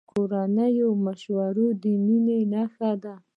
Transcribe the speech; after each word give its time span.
د 0.03 0.03
کورنۍ 0.13 0.75
مشوره 1.05 1.67
د 1.81 1.83
مینې 2.05 2.39
نښه 2.51 2.91
ده. 3.03 3.15